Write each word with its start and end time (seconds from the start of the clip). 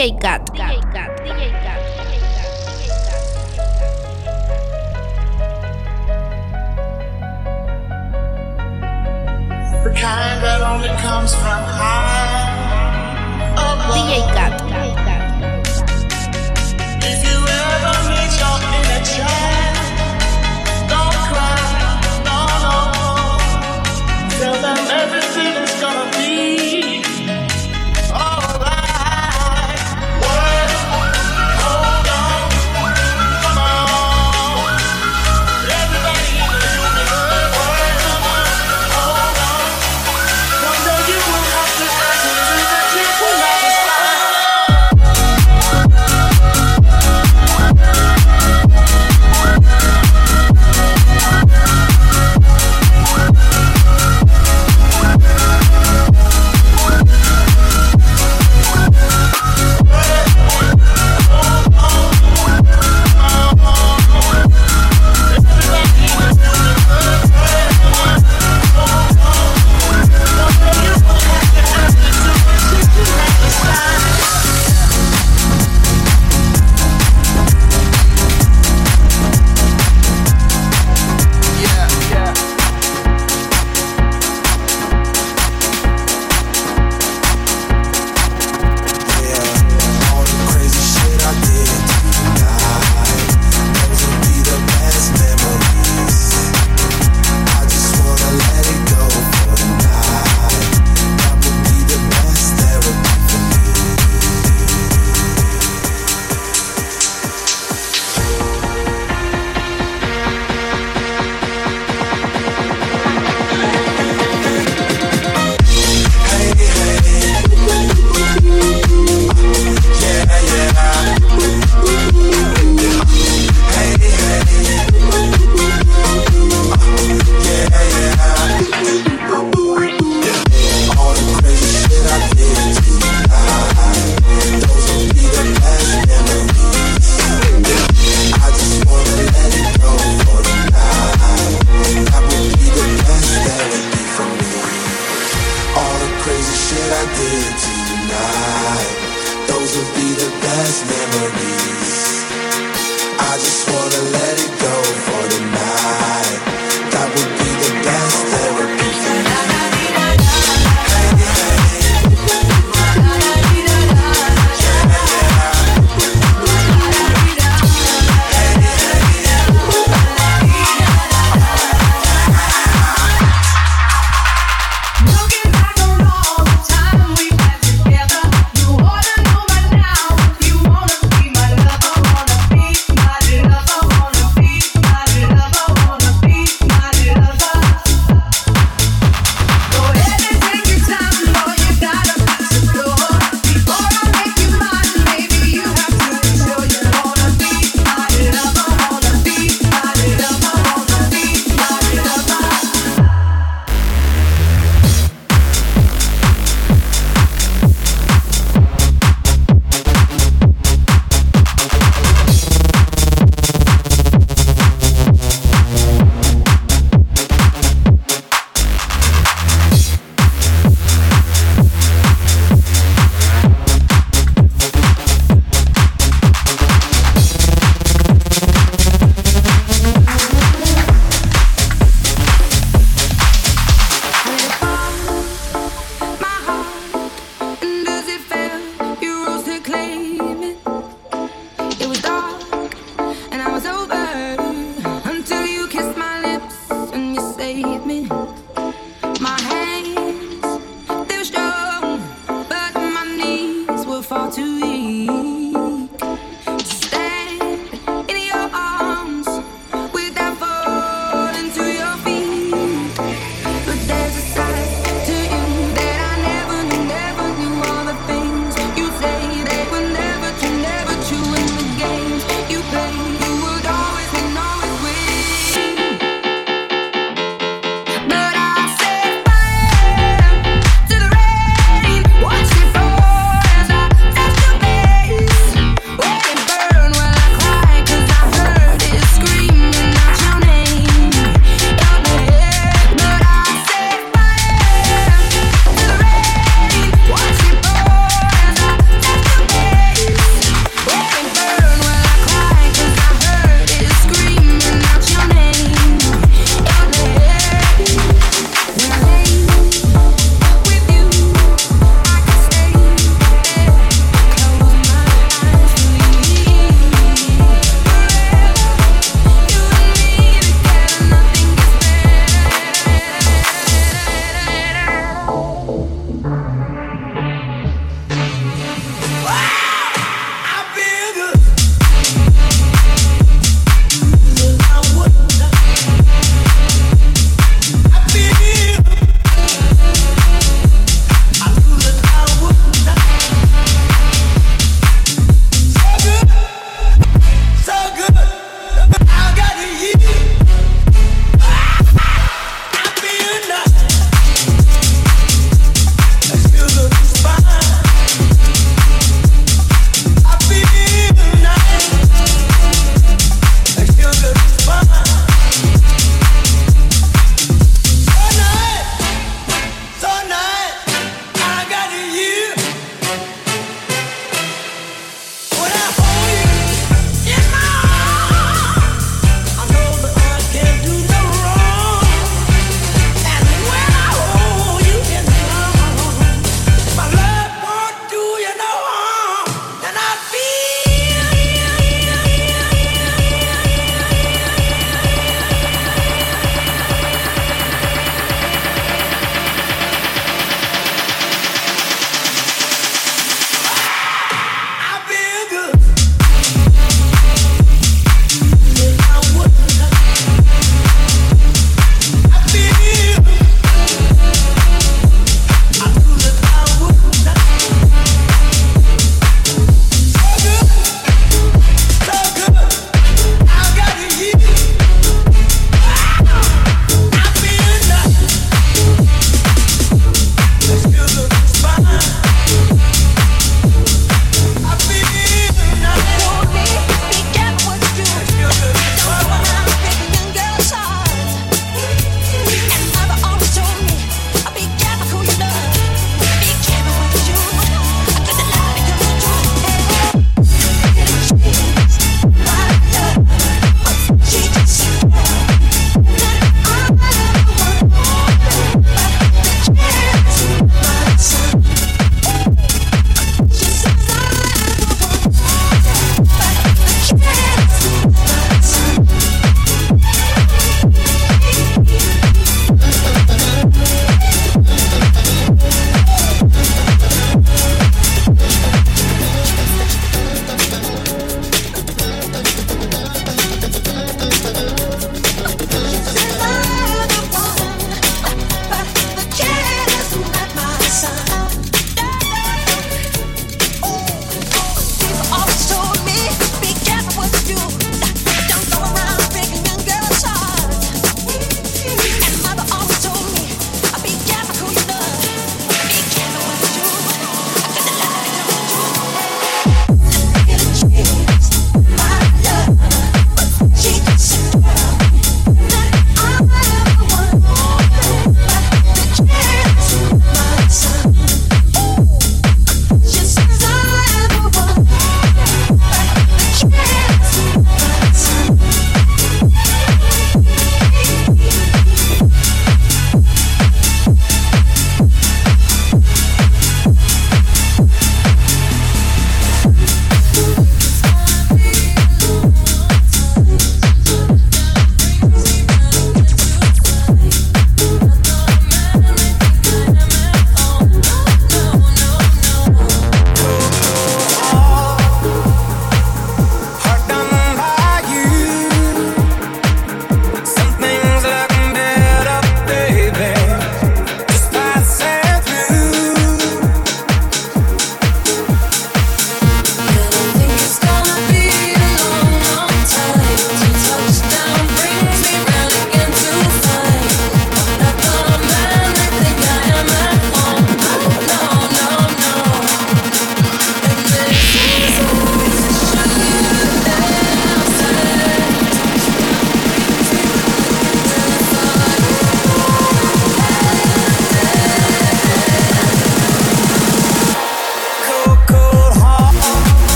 DJ 0.00 0.18
Cat. 0.18 0.40
DJ 0.46 0.80
DJ 1.24 1.52
The 9.84 9.90
kind 9.92 10.42
that 10.42 10.60
only 10.62 10.88
comes 11.02 11.34
from 11.34 11.62
high 11.76 12.48
above. 13.52 13.94
DJ 13.94 14.24
Cat. 14.32 14.59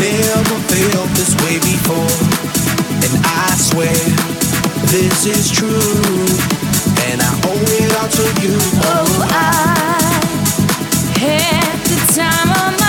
never 0.00 0.56
felt 0.72 1.10
this 1.18 1.34
way 1.44 1.58
before. 1.60 2.14
And 3.04 3.14
I 3.24 3.54
swear 3.56 4.00
this 4.88 5.26
is 5.26 5.50
true. 5.50 6.26
And 7.06 7.20
I 7.20 7.32
owe 7.44 7.66
it 7.78 7.90
all 7.98 8.08
to 8.08 8.26
you. 8.42 8.56
Oh, 8.82 9.28
I 9.28 9.60
had 11.18 11.78
the 11.84 11.98
time 12.14 12.50
of 12.74 12.79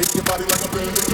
Shake 0.00 0.14
your 0.14 0.24
body 0.24 0.44
like 0.44 0.64
a 0.64 0.68
bandit. 0.74 1.09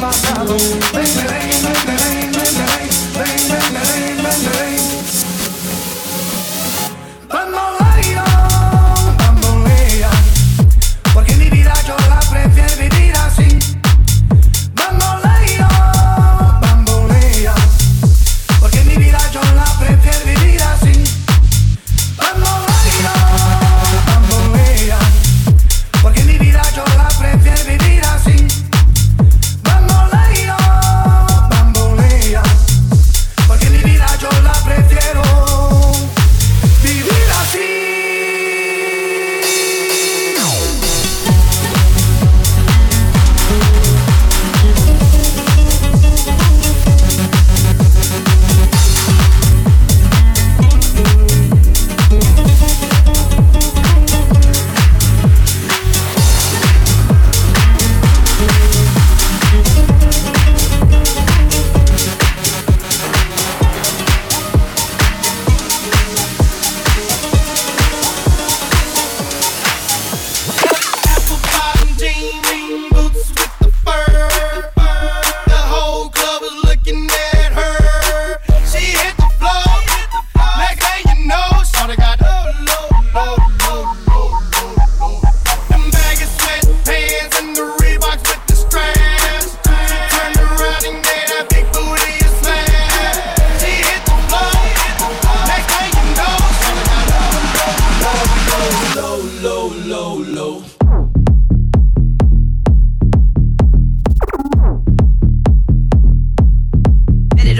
pasado, 0.00 0.56
ven, 0.94 1.04
ven, 1.28 1.49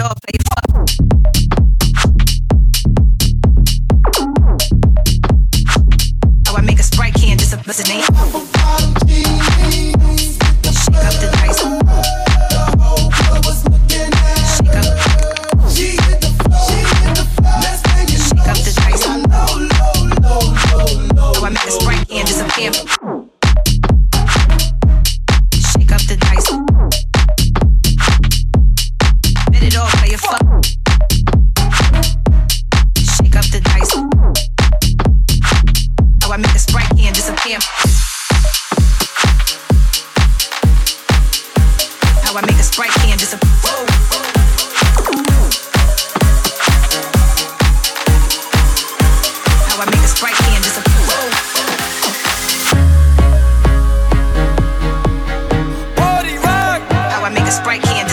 off. 0.01 0.50
Sprite 57.51 57.83
can 57.83 58.10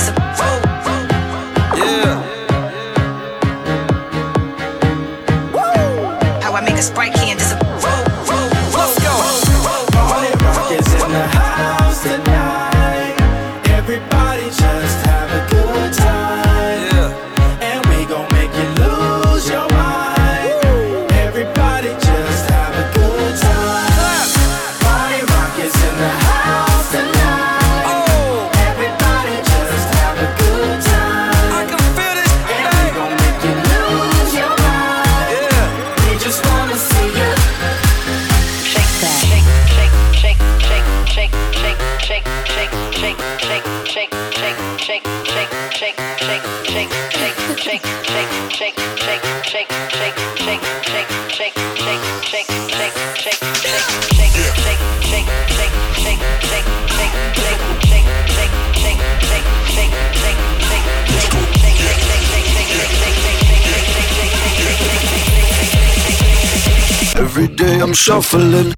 I'm 67.87 67.93
shuffling. 67.93 68.76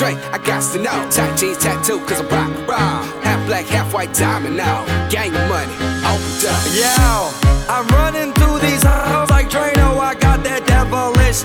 Dre, 0.00 0.16
I 0.32 0.38
got 0.38 0.62
to 0.72 0.78
know. 0.78 1.10
Tight 1.10 1.36
jeans 1.36 1.58
tattoo, 1.58 2.00
cause 2.06 2.20
I'm 2.20 2.28
rock, 2.30 2.66
raw. 2.66 3.02
Half 3.20 3.46
black, 3.46 3.66
half 3.66 3.92
white 3.92 4.14
diamond 4.14 4.56
now. 4.56 4.86
Gang 5.10 5.30
money, 5.30 5.74
opened 6.08 6.44
up. 6.48 6.64
Yo, 6.72 7.28
I'm 7.68 7.86
running 7.88 8.32
through 8.32 8.60
these 8.60 8.82
halls 8.82 9.28
like 9.28 9.50
Drano. 9.50 10.00
I 10.00 10.14
got 10.14 10.42
that 10.44 10.64
devilish 10.66 11.44